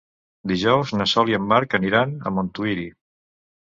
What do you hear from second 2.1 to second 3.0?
a Montuïri.